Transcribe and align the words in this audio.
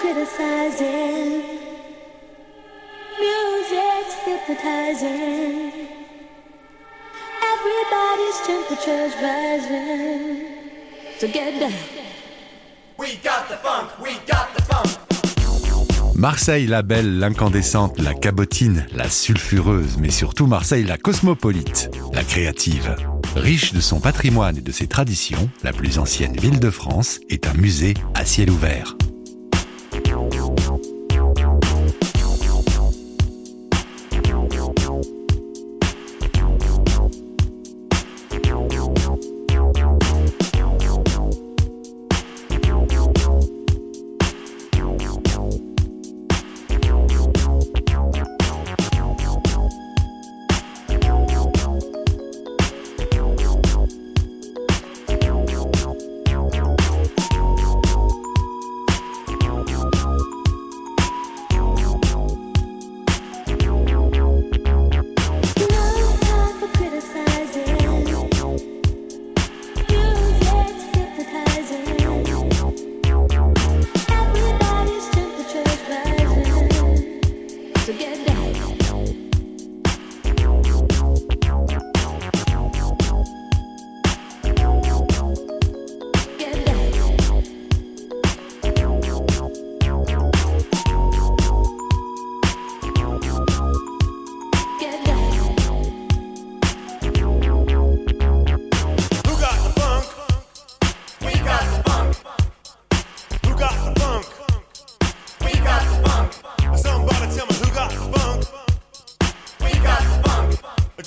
criticizing. 0.00 1.42
Music's 3.20 4.14
hypnotizing. 4.24 5.72
Everybody's 7.52 8.38
temperature's 8.46 9.14
rising. 9.22 10.46
So 11.18 11.28
get 11.28 11.60
down. 11.60 11.72
We 12.96 13.16
got 13.22 13.48
the 13.48 13.56
funk, 13.56 13.90
we 14.00 14.12
got 14.26 14.48
the 14.56 14.62
funk. 14.62 14.88
Marseille 16.14 16.66
la 16.66 16.82
belle, 16.82 17.18
l'incandescente, 17.18 17.98
la 17.98 18.14
cabotine, 18.14 18.86
la 18.94 19.08
sulfureuse, 19.08 19.98
mais 19.98 20.10
surtout 20.10 20.46
Marseille 20.46 20.84
la 20.84 20.96
cosmopolite, 20.96 21.90
la 22.12 22.24
créative. 22.24 22.96
Riche 23.36 23.72
de 23.72 23.80
son 23.80 24.00
patrimoine 24.00 24.56
et 24.58 24.62
de 24.62 24.72
ses 24.72 24.86
traditions, 24.86 25.50
la 25.62 25.72
plus 25.72 25.98
ancienne 25.98 26.36
ville 26.36 26.60
de 26.60 26.70
France 26.70 27.20
est 27.28 27.46
un 27.46 27.54
musée 27.54 27.94
à 28.14 28.24
ciel 28.24 28.50
ouvert. 28.50 28.96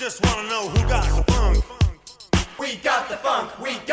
just 0.04 0.22
wanna 0.26 0.50
know 0.50 0.68
who 0.68 0.90
got 0.90 1.06
the 1.16 1.32
funk. 1.32 1.64
We 2.60 2.76
got 2.76 3.08
the 3.08 3.16
funk, 3.16 3.58
we 3.58 3.76
got 3.88 3.93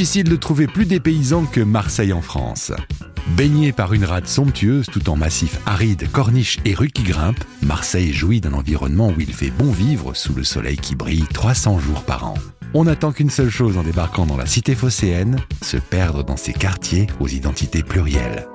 Difficile 0.00 0.30
de 0.30 0.36
trouver 0.36 0.66
plus 0.66 0.86
des 0.86 0.98
paysans 0.98 1.44
que 1.44 1.60
Marseille 1.60 2.14
en 2.14 2.22
France. 2.22 2.72
Baigné 3.36 3.70
par 3.70 3.92
une 3.92 4.06
rade 4.06 4.26
somptueuse 4.26 4.86
tout 4.86 5.10
en 5.10 5.16
massif 5.16 5.58
aride, 5.66 6.10
corniche 6.10 6.56
et 6.64 6.72
rue 6.72 6.88
qui 6.88 7.02
grimpe, 7.02 7.44
Marseille 7.60 8.10
jouit 8.10 8.40
d'un 8.40 8.54
environnement 8.54 9.08
où 9.08 9.20
il 9.20 9.34
fait 9.34 9.50
bon 9.50 9.70
vivre 9.70 10.14
sous 10.14 10.32
le 10.32 10.42
soleil 10.42 10.78
qui 10.78 10.94
brille 10.94 11.26
300 11.34 11.80
jours 11.80 12.02
par 12.04 12.24
an. 12.24 12.34
On 12.72 12.84
n'attend 12.84 13.12
qu'une 13.12 13.28
seule 13.28 13.50
chose 13.50 13.76
en 13.76 13.82
débarquant 13.82 14.24
dans 14.24 14.38
la 14.38 14.46
cité 14.46 14.74
phocéenne, 14.74 15.36
se 15.60 15.76
perdre 15.76 16.24
dans 16.24 16.38
ces 16.38 16.54
quartiers 16.54 17.06
aux 17.20 17.28
identités 17.28 17.82
plurielles. 17.82 18.46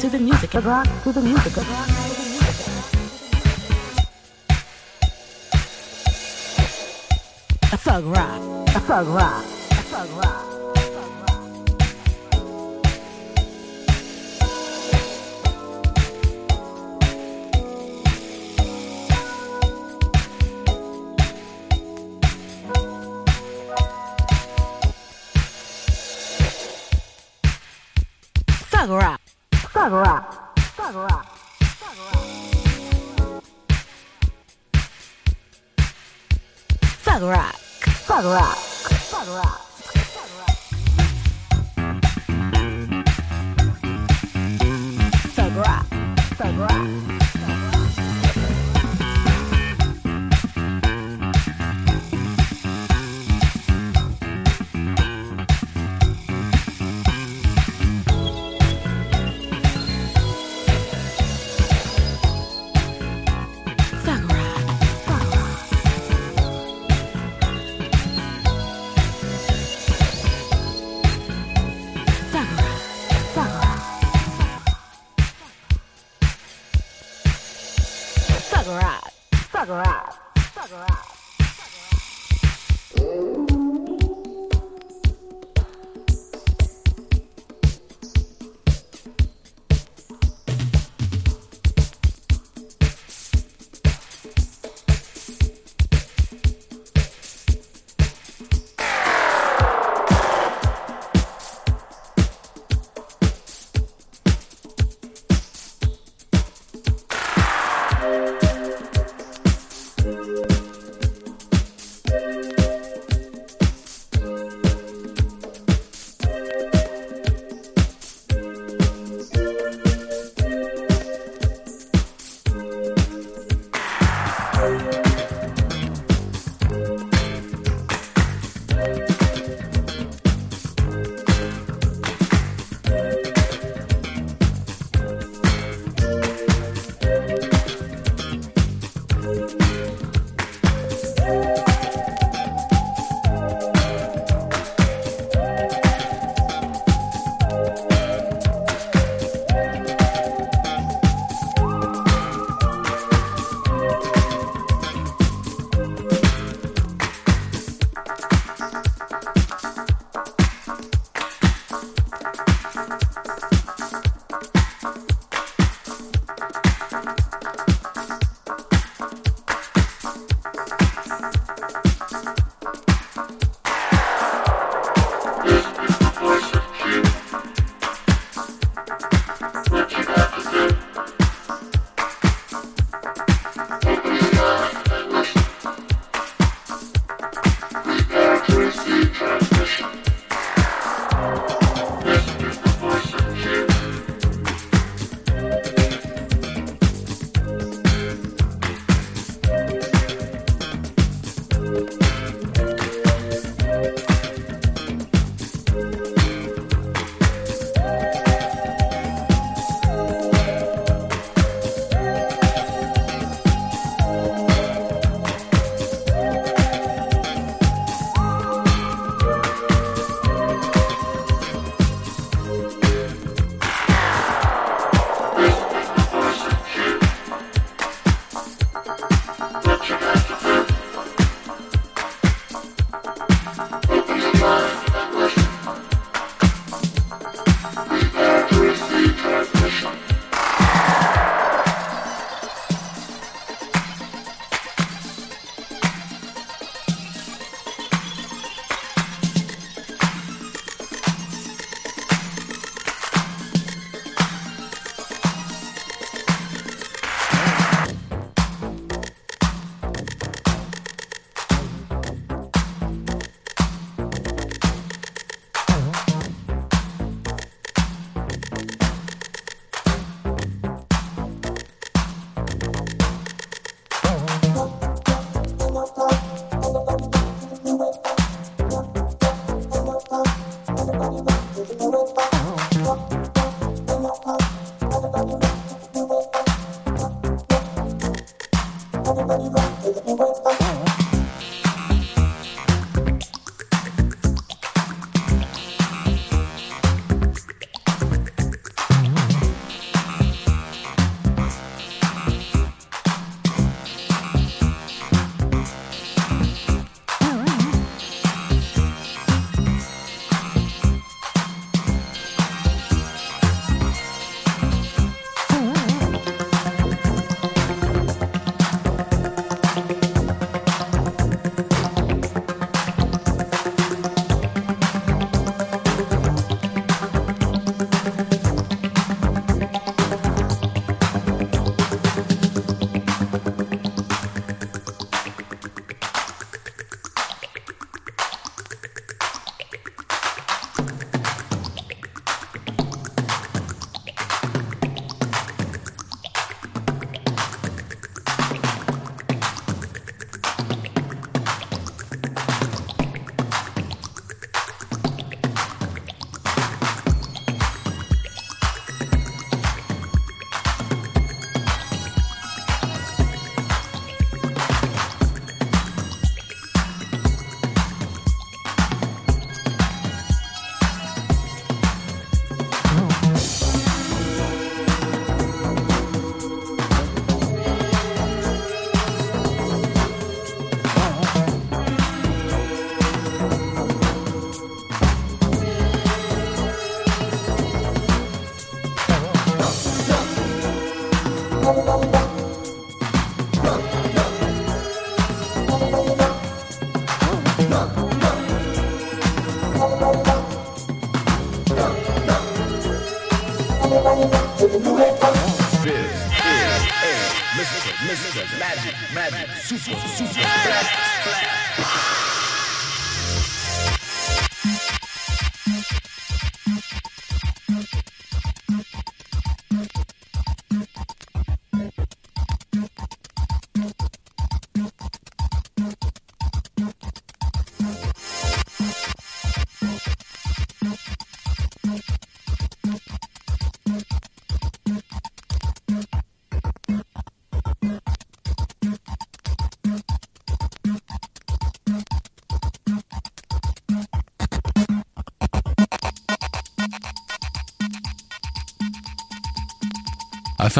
To 0.00 0.08
the 0.08 0.18
music, 0.18 0.50
the 0.50 0.60
rock 0.62 0.86
to 1.02 1.12
the 1.12 1.20
music, 1.20 1.52
the 1.52 1.60
rock 1.60 1.86
to 1.86 1.92
the 1.92 2.24
music. 2.30 2.66
A 7.70 7.76
thug 7.76 8.04
rock, 8.04 8.40
a 8.68 8.80
thug 8.80 9.06
rock, 9.08 9.44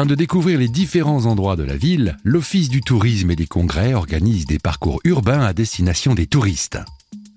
Afin 0.01 0.07
de 0.07 0.15
découvrir 0.15 0.57
les 0.57 0.67
différents 0.67 1.27
endroits 1.27 1.55
de 1.55 1.61
la 1.61 1.77
ville, 1.77 2.17
l'Office 2.23 2.69
du 2.69 2.81
tourisme 2.81 3.29
et 3.29 3.35
des 3.35 3.45
congrès 3.45 3.93
organise 3.93 4.47
des 4.47 4.57
parcours 4.57 4.99
urbains 5.03 5.41
à 5.41 5.53
destination 5.53 6.15
des 6.15 6.25
touristes. 6.25 6.79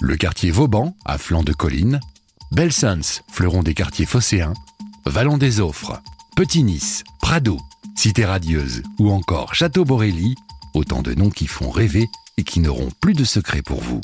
Le 0.01 0.17
quartier 0.17 0.51
Vauban, 0.51 0.97
à 1.05 1.19
flanc 1.19 1.43
de 1.43 1.53
colline, 1.53 2.01
Belsens, 2.53 3.21
fleuron 3.31 3.63
des 3.63 3.75
quartiers 3.75 4.07
phocéens, 4.07 4.55
Vallon 5.05 5.37
des 5.37 5.61
Offres, 5.61 6.01
Petit-Nice, 6.37 7.05
Prado, 7.21 7.59
Cité 7.97 8.25
Radieuse 8.25 8.83
ou 8.99 9.11
encore 9.11 9.55
Château 9.55 9.85
Borély, 9.85 10.35
autant 10.73 11.03
de 11.03 11.13
noms 11.13 11.29
qui 11.29 11.47
font 11.47 11.69
rêver 11.69 12.09
et 12.39 12.45
qui 12.45 12.61
n'auront 12.61 12.89
plus 12.99 13.13
de 13.13 13.25
secret 13.25 13.61
pour 13.61 13.83
vous. 13.83 14.01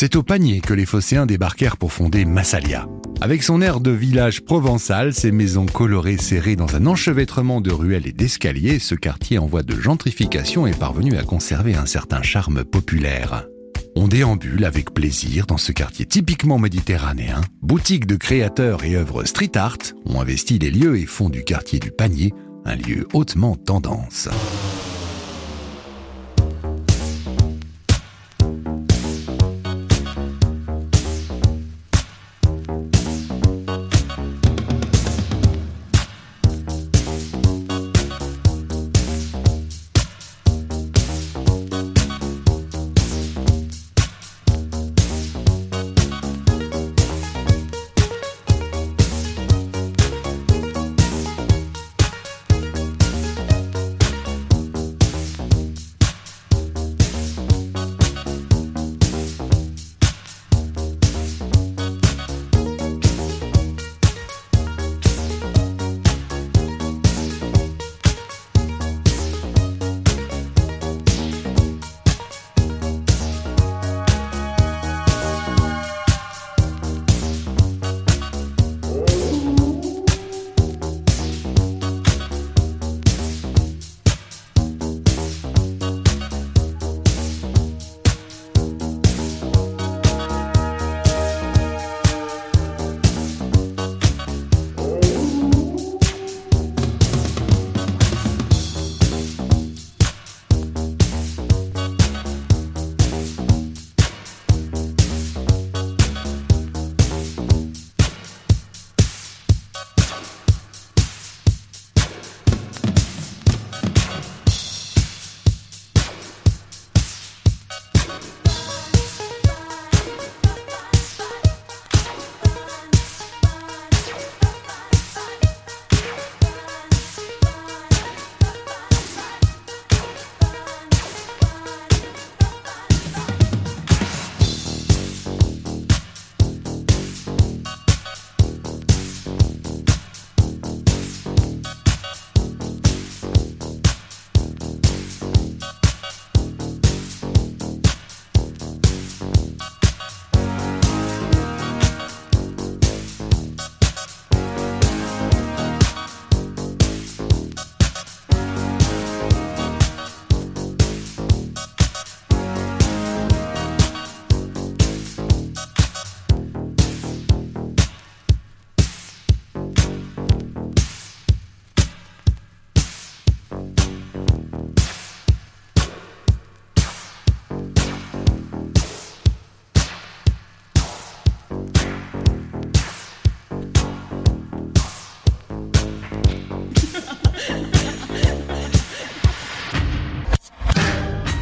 C'est 0.00 0.14
au 0.14 0.22
panier 0.22 0.60
que 0.60 0.74
les 0.74 0.86
phocéens 0.86 1.26
débarquèrent 1.26 1.76
pour 1.76 1.92
fonder 1.92 2.24
Massalia. 2.24 2.86
Avec 3.20 3.42
son 3.42 3.60
air 3.60 3.80
de 3.80 3.90
village 3.90 4.42
provençal, 4.42 5.12
ses 5.12 5.32
maisons 5.32 5.66
colorées 5.66 6.18
serrées 6.18 6.54
dans 6.54 6.76
un 6.76 6.86
enchevêtrement 6.86 7.60
de 7.60 7.72
ruelles 7.72 8.06
et 8.06 8.12
d'escaliers, 8.12 8.78
ce 8.78 8.94
quartier 8.94 9.38
en 9.38 9.46
voie 9.46 9.64
de 9.64 9.74
gentrification 9.74 10.68
est 10.68 10.78
parvenu 10.78 11.16
à 11.16 11.24
conserver 11.24 11.74
un 11.74 11.86
certain 11.86 12.22
charme 12.22 12.62
populaire. 12.62 13.48
On 13.96 14.06
déambule 14.06 14.64
avec 14.64 14.94
plaisir 14.94 15.46
dans 15.46 15.58
ce 15.58 15.72
quartier 15.72 16.06
typiquement 16.06 16.60
méditerranéen. 16.60 17.40
Boutiques 17.60 18.06
de 18.06 18.14
créateurs 18.14 18.84
et 18.84 18.94
œuvres 18.94 19.24
street 19.24 19.56
art 19.56 19.78
ont 20.06 20.20
investi 20.20 20.60
les 20.60 20.70
lieux 20.70 20.96
et 20.96 21.06
font 21.06 21.28
du 21.28 21.42
quartier 21.42 21.80
du 21.80 21.90
panier 21.90 22.32
un 22.64 22.76
lieu 22.76 23.08
hautement 23.14 23.56
tendance. 23.56 24.28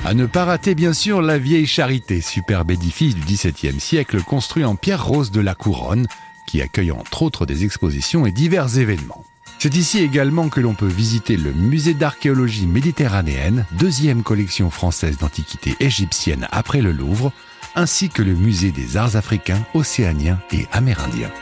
À 0.06 0.14
ne 0.14 0.26
pas 0.26 0.44
rater 0.44 0.76
bien 0.76 0.92
sûr 0.92 1.20
la 1.20 1.36
vieille 1.36 1.66
charité, 1.66 2.20
superbe 2.20 2.70
édifice 2.70 3.16
du 3.16 3.22
XVIIe 3.22 3.80
siècle 3.80 4.22
construit 4.22 4.64
en 4.64 4.76
pierre 4.76 5.04
rose 5.04 5.32
de 5.32 5.40
la 5.40 5.56
couronne, 5.56 6.06
qui 6.46 6.62
accueille 6.62 6.92
entre 6.92 7.22
autres 7.22 7.44
des 7.44 7.64
expositions 7.64 8.24
et 8.24 8.30
divers 8.30 8.78
événements. 8.78 9.24
C'est 9.58 9.74
ici 9.74 9.98
également 9.98 10.48
que 10.48 10.60
l'on 10.60 10.74
peut 10.74 10.86
visiter 10.86 11.36
le 11.36 11.52
musée 11.52 11.92
d'archéologie 11.92 12.68
méditerranéenne, 12.68 13.66
deuxième 13.72 14.22
collection 14.22 14.70
française 14.70 15.18
d'antiquités 15.18 15.74
égyptiennes 15.80 16.46
après 16.52 16.82
le 16.82 16.92
Louvre, 16.92 17.32
ainsi 17.74 18.08
que 18.08 18.22
le 18.22 18.34
musée 18.34 18.70
des 18.70 18.96
arts 18.96 19.16
africains, 19.16 19.66
océaniens 19.74 20.38
et 20.52 20.68
amérindiens. 20.70 21.32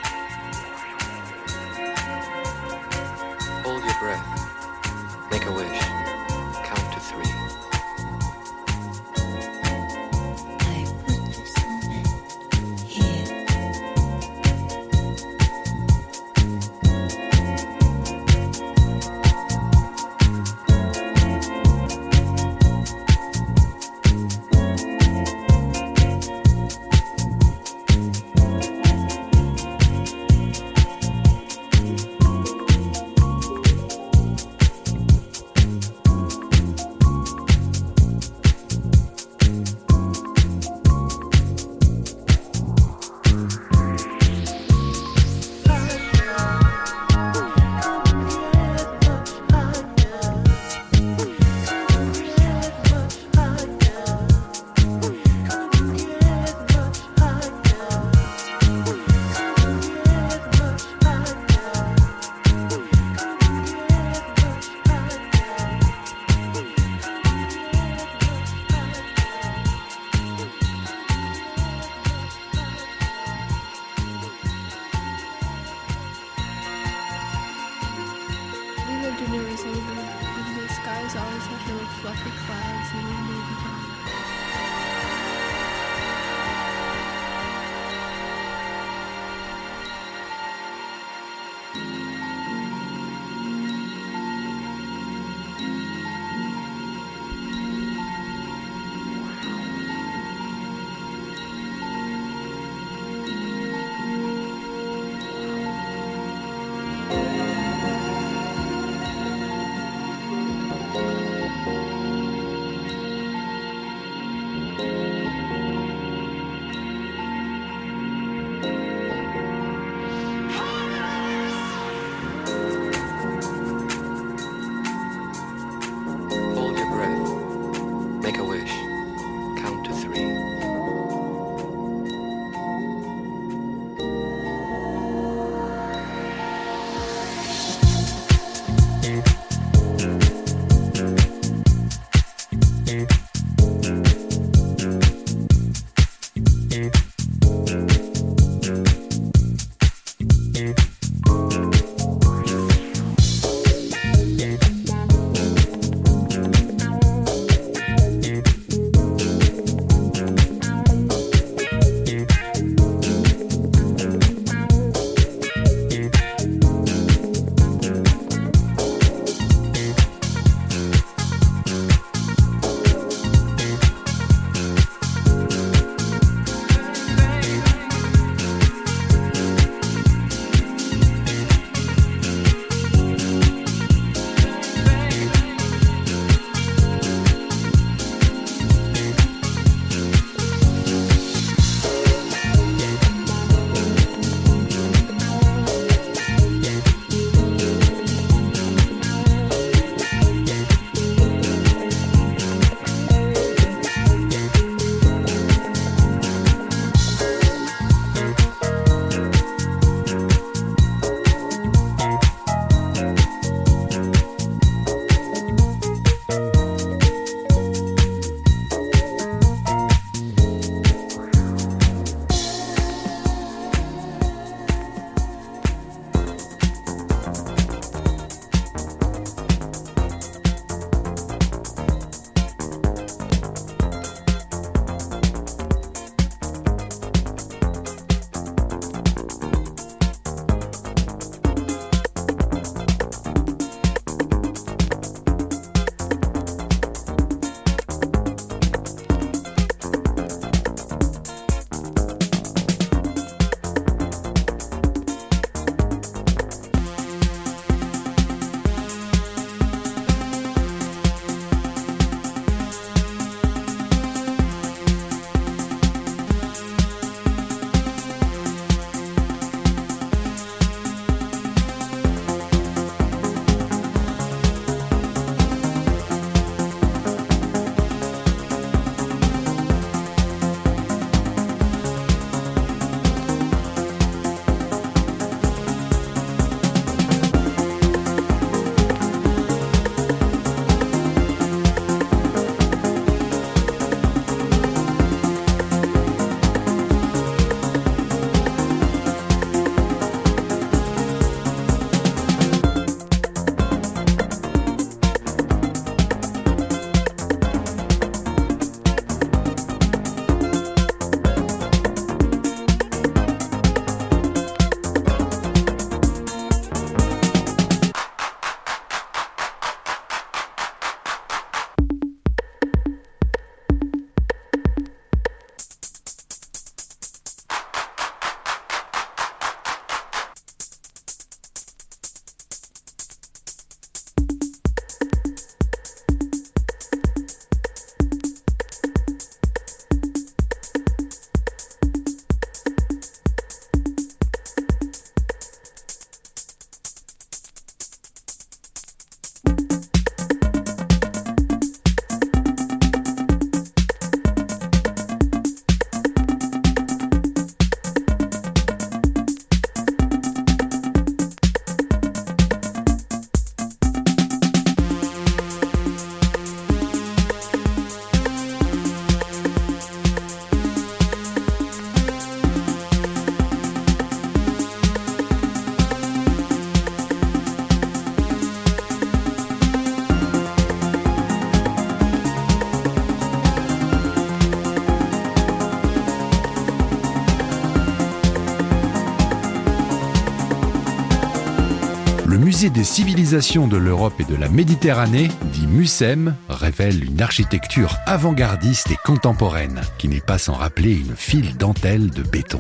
Des 392.85 392.91
civilisations 392.91 393.67
de 393.67 393.79
l'Europe 393.79 394.21
et 394.21 394.31
de 394.31 394.37
la 394.37 394.51
Méditerranée, 394.51 395.31
dit 395.55 395.67
MUSEM, 395.67 396.37
révèle 396.51 397.03
une 397.03 397.23
architecture 397.23 397.97
avant-gardiste 398.05 398.91
et 398.91 398.99
contemporaine, 399.03 399.81
qui 399.97 400.07
n'est 400.07 400.21
pas 400.21 400.37
sans 400.37 400.53
rappeler 400.53 400.93
une 400.93 401.17
file 401.17 401.57
dentelle 401.57 402.11
de 402.11 402.23
béton. 402.23 402.59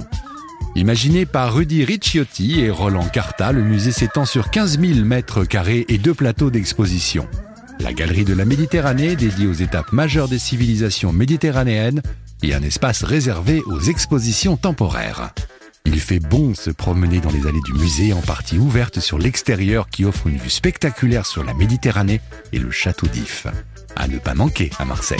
Imaginé 0.76 1.26
par 1.26 1.52
Rudy 1.52 1.84
Ricciotti 1.84 2.60
et 2.60 2.70
Roland 2.70 3.06
Carta, 3.06 3.52
le 3.52 3.62
musée 3.62 3.92
s'étend 3.92 4.24
sur 4.24 4.48
15 4.48 4.80
000 4.80 5.04
mètres 5.04 5.44
carrés 5.44 5.84
et 5.90 5.98
deux 5.98 6.14
plateaux 6.14 6.48
d'exposition. 6.48 7.28
La 7.78 7.92
galerie 7.92 8.24
de 8.24 8.32
la 8.32 8.46
Méditerranée, 8.46 9.16
dédiée 9.16 9.46
aux 9.46 9.52
étapes 9.52 9.92
majeures 9.92 10.28
des 10.28 10.38
civilisations 10.38 11.12
méditerranéennes, 11.12 12.00
et 12.42 12.54
un 12.54 12.62
espace 12.62 13.04
réservé 13.04 13.60
aux 13.66 13.80
expositions 13.80 14.56
temporaires. 14.56 15.34
Il 15.86 16.00
fait 16.00 16.18
bon 16.18 16.54
se 16.54 16.70
promener 16.70 17.20
dans 17.20 17.30
les 17.30 17.46
allées 17.46 17.60
du 17.64 17.74
musée 17.74 18.14
en 18.14 18.22
partie 18.22 18.58
ouverte 18.58 19.00
sur 19.00 19.18
l'extérieur 19.18 19.88
qui 19.90 20.04
offre 20.04 20.28
une 20.28 20.38
vue 20.38 20.50
spectaculaire 20.50 21.26
sur 21.26 21.44
la 21.44 21.52
Méditerranée 21.52 22.20
et 22.52 22.58
le 22.58 22.70
château 22.70 23.06
d'If. 23.06 23.46
À 23.94 24.08
ne 24.08 24.18
pas 24.18 24.34
manquer 24.34 24.70
à 24.78 24.86
Marseille. 24.86 25.18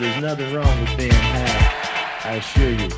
Nothing 0.00 0.54
wrong 0.54 0.80
with 0.80 0.96
being 0.96 1.10
high. 1.10 2.20
I 2.24 2.34
assure 2.36 2.70
you. 2.70 2.88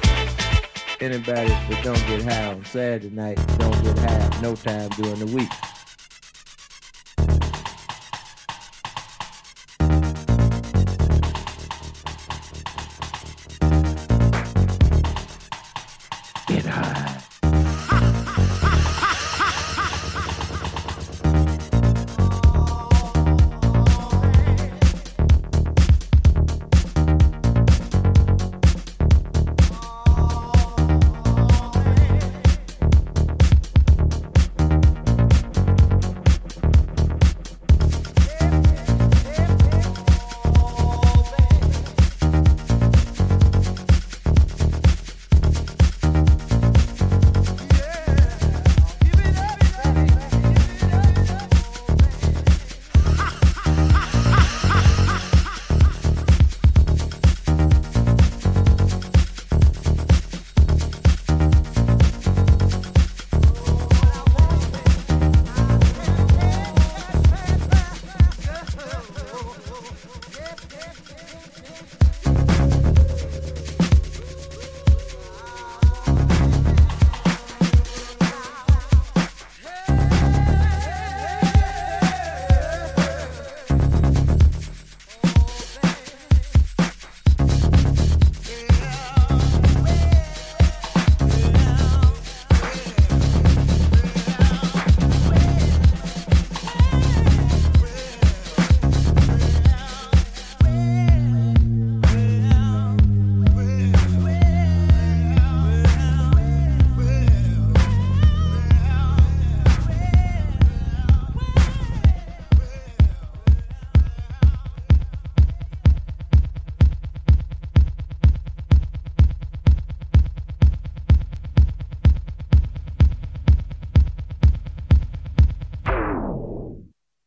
Anybody 1.01 1.49
that 1.49 1.81
don't 1.83 2.07
get 2.07 2.23
high 2.23 2.53
on 2.53 2.65
Saturday 2.65 3.11
night 3.11 3.37
don't 3.59 3.83
get 3.83 3.99
high 3.99 4.41
no 4.41 4.55
time 4.55 4.89
during 4.91 5.19
the 5.19 5.27
week. 5.37 5.51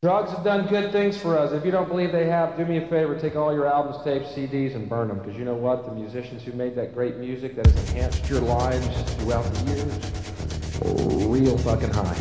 Drugs 0.05 0.29
have 0.33 0.43
done 0.43 0.67
good 0.67 0.91
things 0.91 1.17
for 1.17 1.35
us. 1.35 1.51
If 1.51 1.65
you 1.65 1.71
don't 1.71 1.87
believe 1.87 2.11
they 2.11 2.27
have, 2.27 2.55
do 2.55 2.63
me 2.63 2.77
a 2.77 2.81
favor, 2.81 3.19
take 3.19 3.35
all 3.35 3.51
your 3.51 3.65
albums, 3.65 4.03
tapes, 4.03 4.27
CDs, 4.35 4.75
and 4.75 4.87
burn 4.87 5.07
them. 5.07 5.17
Because 5.17 5.35
you 5.35 5.45
know 5.45 5.55
what? 5.55 5.83
The 5.83 5.91
musicians 5.93 6.43
who 6.43 6.51
made 6.51 6.75
that 6.75 6.93
great 6.93 7.17
music 7.17 7.55
that 7.55 7.65
has 7.65 7.89
enhanced 7.89 8.29
your 8.29 8.41
lives 8.41 8.85
throughout 9.13 9.51
the 9.51 9.71
years, 9.71 11.25
real 11.25 11.57
fucking 11.57 11.89
high. 11.89 12.15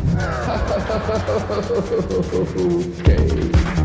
okay. 3.76 3.83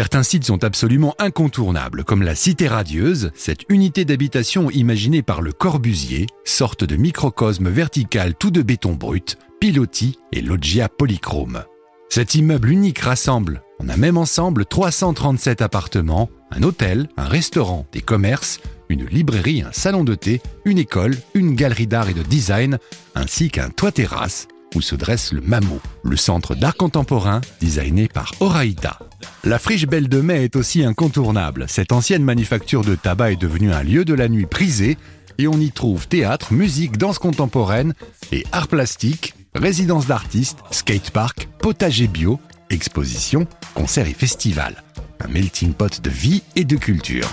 Certains 0.00 0.22
sites 0.22 0.46
sont 0.46 0.64
absolument 0.64 1.14
incontournables, 1.18 2.04
comme 2.04 2.22
la 2.22 2.34
Cité 2.34 2.68
radieuse, 2.68 3.32
cette 3.34 3.64
unité 3.68 4.06
d'habitation 4.06 4.70
imaginée 4.70 5.20
par 5.20 5.42
le 5.42 5.52
Corbusier, 5.52 6.26
sorte 6.42 6.84
de 6.84 6.96
microcosme 6.96 7.68
vertical 7.68 8.34
tout 8.34 8.50
de 8.50 8.62
béton 8.62 8.94
brut, 8.94 9.36
pilotis 9.60 10.16
et 10.32 10.40
loggia 10.40 10.88
polychrome. 10.88 11.64
Cet 12.08 12.34
immeuble 12.34 12.70
unique 12.70 13.00
rassemble, 13.00 13.62
en 13.78 13.90
un 13.90 13.98
même 13.98 14.16
ensemble, 14.16 14.64
337 14.64 15.60
appartements, 15.60 16.30
un 16.50 16.62
hôtel, 16.62 17.06
un 17.18 17.28
restaurant, 17.28 17.84
des 17.92 18.00
commerces, 18.00 18.60
une 18.88 19.04
librairie, 19.04 19.60
un 19.60 19.72
salon 19.72 20.02
de 20.02 20.14
thé, 20.14 20.40
une 20.64 20.78
école, 20.78 21.14
une 21.34 21.54
galerie 21.54 21.86
d'art 21.86 22.08
et 22.08 22.14
de 22.14 22.22
design, 22.22 22.78
ainsi 23.14 23.50
qu'un 23.50 23.68
toit-terrasse 23.68 24.48
où 24.74 24.80
se 24.80 24.94
dresse 24.94 25.32
le 25.32 25.40
MAMO, 25.40 25.80
le 26.02 26.16
centre 26.16 26.54
d'art 26.54 26.76
contemporain 26.76 27.40
designé 27.60 28.08
par 28.08 28.32
Oraïta. 28.40 28.98
La 29.44 29.58
friche 29.58 29.86
Belle 29.86 30.08
de 30.08 30.20
Mai 30.20 30.44
est 30.44 30.56
aussi 30.56 30.84
incontournable. 30.84 31.66
Cette 31.68 31.92
ancienne 31.92 32.24
manufacture 32.24 32.84
de 32.84 32.94
tabac 32.94 33.32
est 33.32 33.40
devenue 33.40 33.72
un 33.72 33.82
lieu 33.82 34.04
de 34.04 34.14
la 34.14 34.28
nuit 34.28 34.46
prisé 34.46 34.96
et 35.38 35.48
on 35.48 35.58
y 35.58 35.70
trouve 35.70 36.08
théâtre, 36.08 36.52
musique, 36.52 36.98
danse 36.98 37.18
contemporaine 37.18 37.94
et 38.32 38.44
art 38.52 38.68
plastique, 38.68 39.34
résidence 39.54 40.06
d'artistes, 40.06 40.58
skatepark, 40.70 41.48
potager 41.60 42.06
bio, 42.06 42.38
exposition, 42.68 43.46
concerts 43.74 44.08
et 44.08 44.14
festivals. 44.14 44.82
Un 45.20 45.28
melting 45.28 45.72
pot 45.72 46.00
de 46.00 46.10
vie 46.10 46.42
et 46.56 46.64
de 46.64 46.76
culture. 46.76 47.28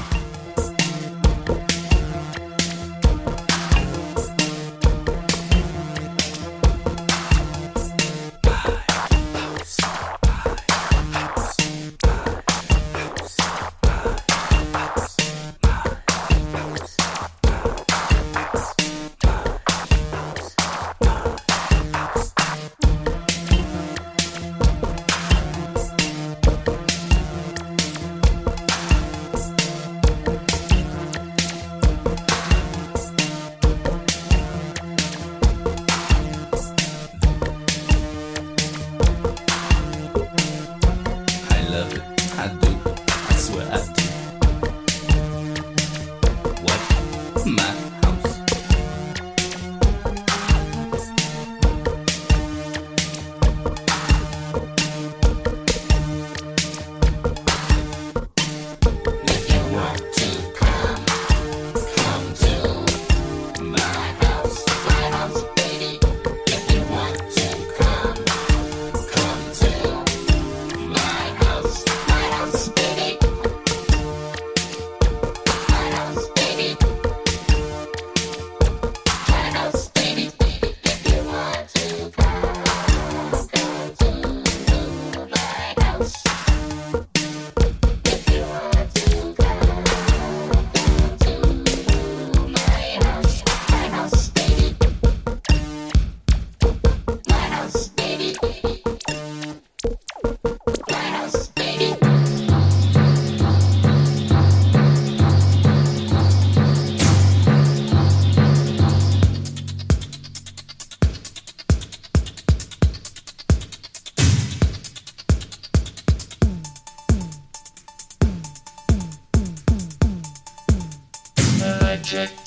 Project. 122.07 122.46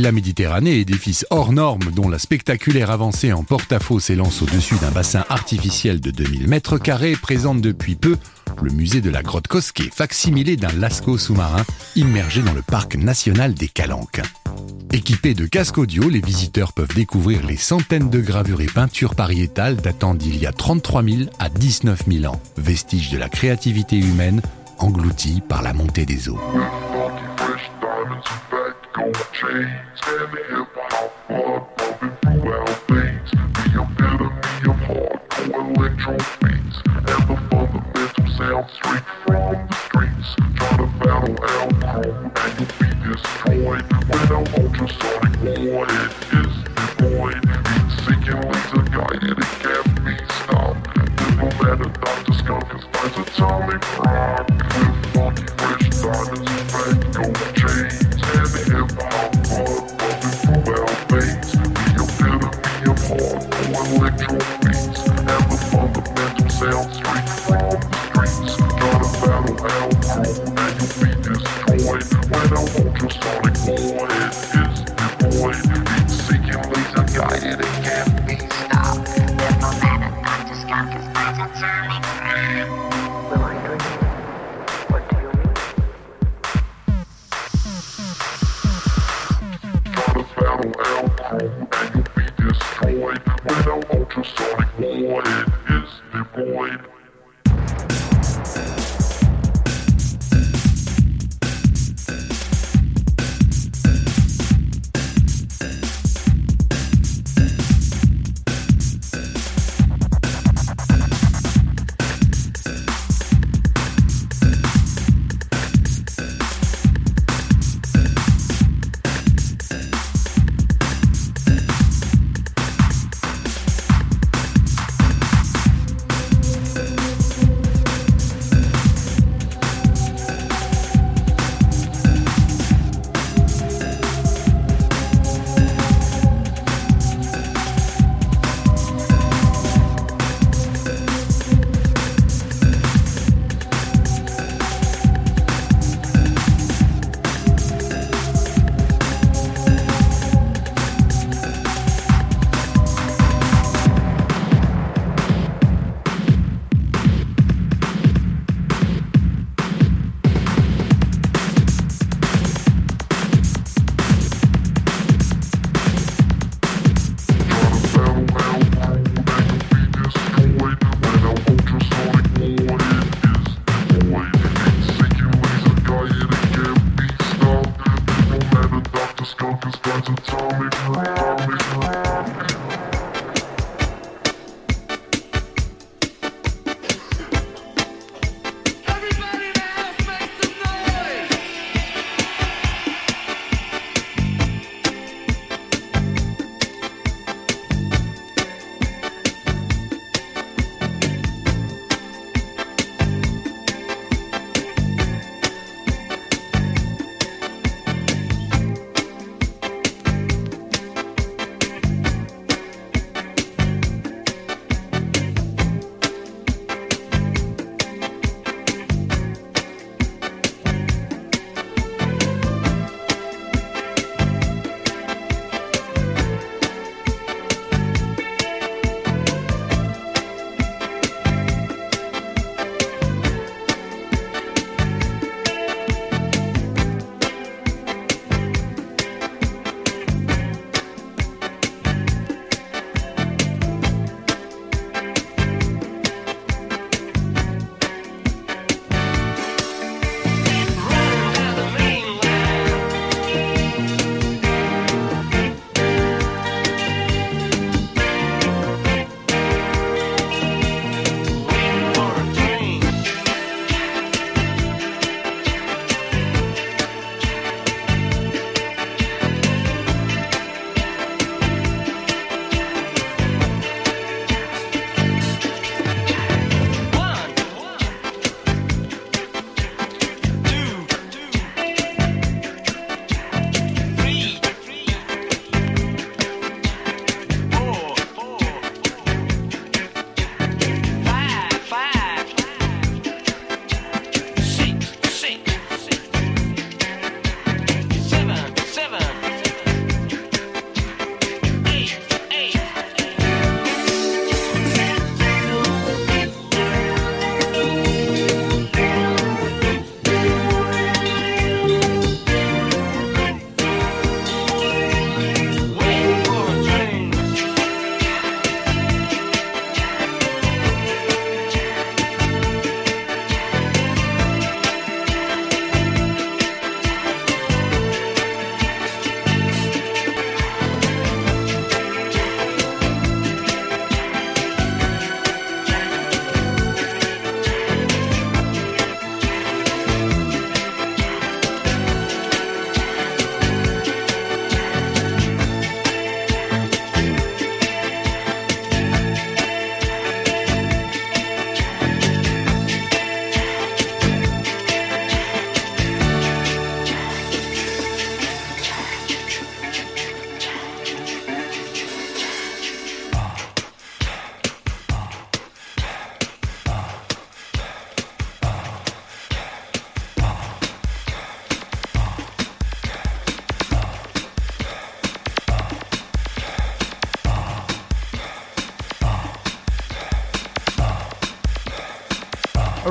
Villa 0.00 0.12
Méditerranée, 0.12 0.78
édifice 0.78 1.26
hors 1.28 1.52
norme 1.52 1.90
dont 1.94 2.08
la 2.08 2.18
spectaculaire 2.18 2.90
avancée 2.90 3.34
en 3.34 3.44
porte-à-faux 3.44 4.00
s'élance 4.00 4.40
au-dessus 4.40 4.76
d'un 4.76 4.90
bassin 4.90 5.26
artificiel 5.28 6.00
de 6.00 6.10
2000 6.10 6.48
mètres 6.48 6.78
carrés, 6.78 7.16
présente 7.20 7.60
depuis 7.60 7.96
peu 7.96 8.16
le 8.62 8.70
musée 8.70 9.02
de 9.02 9.10
la 9.10 9.22
grotte 9.22 9.46
Cosquet, 9.46 9.90
facsimilé 9.94 10.56
d'un 10.56 10.72
lasco 10.72 11.18
sous-marin 11.18 11.66
immergé 11.96 12.40
dans 12.40 12.54
le 12.54 12.62
parc 12.62 12.96
national 12.96 13.52
des 13.52 13.68
Calanques. 13.68 14.22
Équipés 14.90 15.34
de 15.34 15.44
casques 15.44 15.76
audio, 15.76 16.08
les 16.08 16.22
visiteurs 16.22 16.72
peuvent 16.72 16.94
découvrir 16.94 17.44
les 17.44 17.58
centaines 17.58 18.08
de 18.08 18.20
gravures 18.20 18.62
et 18.62 18.68
peintures 18.68 19.14
pariétales 19.14 19.76
datant 19.76 20.14
d'il 20.14 20.38
y 20.38 20.46
a 20.46 20.52
33 20.52 21.02
000 21.02 21.16
à 21.38 21.50
19 21.50 22.04
000 22.10 22.24
ans, 22.32 22.40
vestiges 22.56 23.10
de 23.10 23.18
la 23.18 23.28
créativité 23.28 23.98
humaine 23.98 24.40
engloutis 24.78 25.42
par 25.46 25.60
la 25.60 25.74
montée 25.74 26.06
des 26.06 26.30
eaux. 26.30 26.40
Straight 38.80 39.04
from 39.26 39.66
the 39.66 39.74
streets. 39.84 40.34
Try 40.54 40.76
to 40.76 40.86
battle 40.98 41.36
our 41.42 41.68
crew 41.92 42.12
and 42.36 42.52
you'll 42.58 42.74
be 42.80 42.88
destroyed 43.12 43.84
when 44.08 44.24
our 44.32 44.46
ultrasonic 44.56 45.34
warhead 45.60 46.12
is 46.40 46.54
deployed. 46.64 47.44
Heat 47.68 47.88
seeking 48.04 48.40
laser 48.40 48.84
guided, 48.90 49.38
it 49.38 49.52
can't 49.60 49.90
be 50.04 50.14
stopped. 50.40 50.84
Diplomat 51.16 51.78
and 51.84 51.94
Dr. 52.00 52.34
Skunk 52.34 52.68
is 52.74 52.84
atomic 53.18 53.82
rock 53.98 54.48
with 54.48 55.06
funky 55.12 55.46
fresh 55.58 55.88
diamonds, 56.00 56.50
fat 56.72 56.99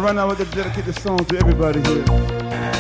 right 0.02 0.16
now, 0.16 0.24
I 0.24 0.26
want 0.26 0.40
to 0.40 0.46
dedicate 0.46 0.86
this 0.86 1.02
song 1.02 1.24
to 1.26 1.38
everybody 1.38 1.82
here. 1.82 2.79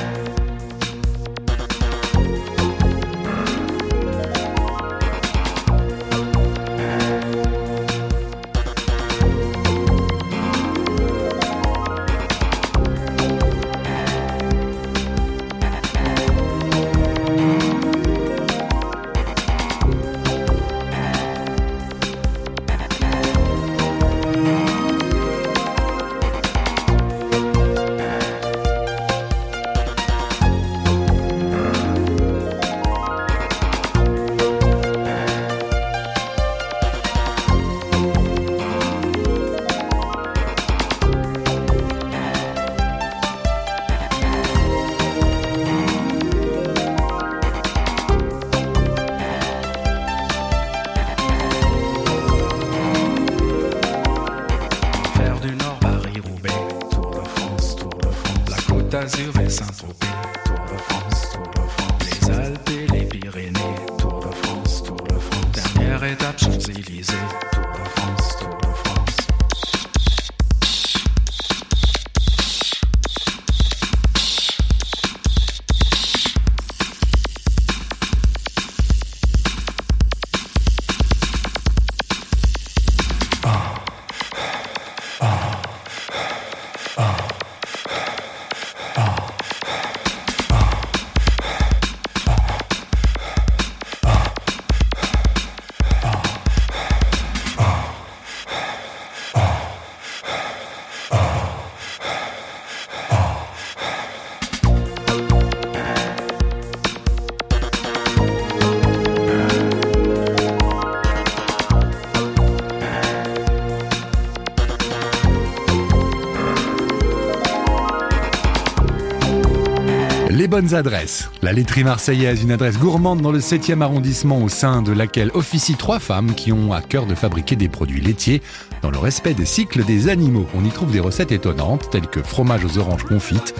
Adresses. 120.67 121.29
La 121.41 121.53
laiterie 121.53 121.83
marseillaise, 121.83 122.43
une 122.43 122.51
adresse 122.51 122.77
gourmande 122.77 123.21
dans 123.21 123.31
le 123.31 123.39
7e 123.39 123.81
arrondissement 123.81 124.41
au 124.41 124.49
sein 124.49 124.81
de 124.81 124.91
laquelle 124.91 125.31
officient 125.33 125.77
trois 125.77 125.99
femmes 125.99 126.35
qui 126.35 126.51
ont 126.51 126.73
à 126.73 126.81
cœur 126.81 127.05
de 127.05 127.15
fabriquer 127.15 127.55
des 127.55 127.69
produits 127.69 128.01
laitiers 128.01 128.41
dans 128.81 128.91
le 128.91 128.97
respect 128.97 129.33
des 129.33 129.45
cycles 129.45 129.83
des 129.83 130.09
animaux. 130.09 130.45
On 130.55 130.65
y 130.65 130.69
trouve 130.69 130.91
des 130.91 130.99
recettes 130.99 131.31
étonnantes 131.31 131.89
telles 131.89 132.07
que 132.07 132.21
fromage 132.21 132.65
aux 132.65 132.77
oranges 132.77 133.05
confites, 133.05 133.55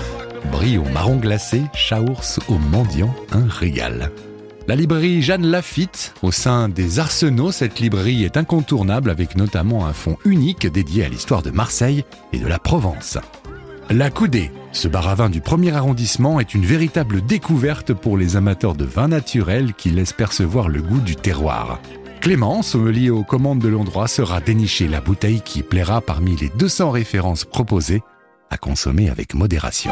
brie 0.51 0.77
au 0.77 0.83
marron 0.83 1.15
glacé, 1.15 1.61
chaours 1.73 2.39
au 2.47 2.57
mendiant, 2.57 3.13
un 3.31 3.47
régal. 3.47 4.11
La 4.67 4.75
librairie 4.75 5.21
Jeanne 5.23 5.47
Lafitte, 5.47 6.13
au 6.21 6.31
sein 6.31 6.69
des 6.69 6.99
Arsenaux, 6.99 7.51
cette 7.51 7.79
librairie 7.79 8.23
est 8.23 8.37
incontournable 8.37 9.09
avec 9.09 9.35
notamment 9.35 9.87
un 9.87 9.93
fonds 9.93 10.17
unique 10.25 10.67
dédié 10.67 11.05
à 11.05 11.09
l'histoire 11.09 11.41
de 11.41 11.49
Marseille 11.49 12.03
et 12.33 12.37
de 12.37 12.45
la 12.45 12.59
Provence. 12.59 13.17
La 13.89 14.11
Coudée, 14.11 14.51
ce 14.71 14.87
bar 14.87 15.07
à 15.07 15.15
vin 15.15 15.29
du 15.29 15.41
premier 15.41 15.71
arrondissement 15.71 16.39
est 16.39 16.53
une 16.53 16.65
véritable 16.65 17.21
découverte 17.21 17.93
pour 17.93 18.17
les 18.17 18.35
amateurs 18.35 18.75
de 18.75 18.85
vin 18.85 19.07
naturel 19.07 19.73
qui 19.73 19.89
laissent 19.89 20.13
percevoir 20.13 20.69
le 20.69 20.81
goût 20.81 20.99
du 20.99 21.15
terroir. 21.15 21.79
Clément, 22.21 22.61
sommelier 22.61 23.09
aux 23.09 23.23
commandes 23.23 23.59
de 23.59 23.69
l'endroit, 23.69 24.07
sera 24.07 24.41
dénicher 24.41 24.87
la 24.87 25.01
bouteille 25.01 25.41
qui 25.41 25.63
plaira 25.63 26.01
parmi 26.01 26.35
les 26.35 26.49
200 26.49 26.91
références 26.91 27.45
proposées 27.45 28.01
à 28.49 28.57
consommer 28.57 29.09
avec 29.09 29.33
modération. 29.33 29.91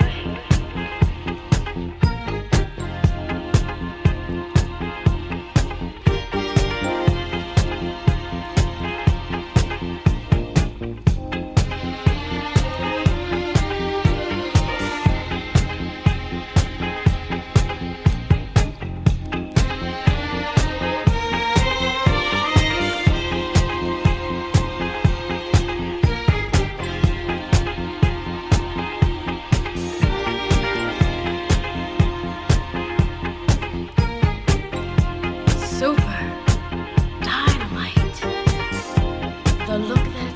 look 39.77 39.97
at 39.97 40.30